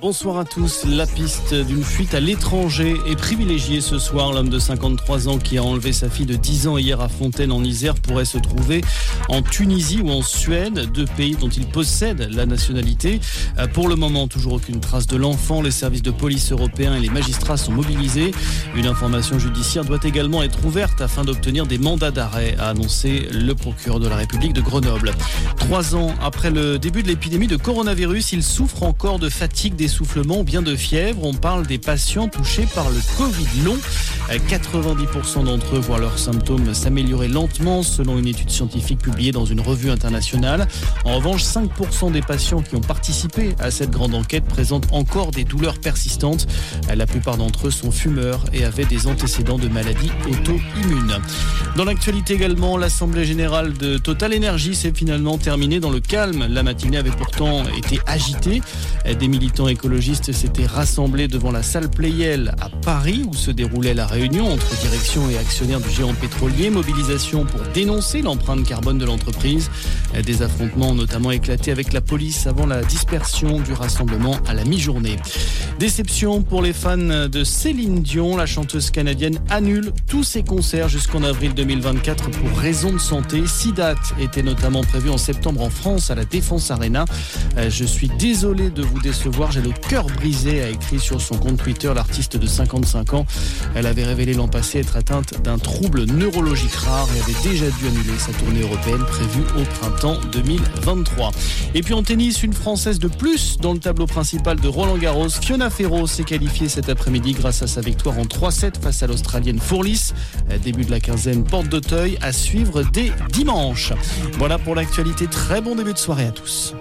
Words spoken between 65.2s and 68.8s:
et actionnaires du géant pétrolier. Mobilisation pour dénoncer l'empreinte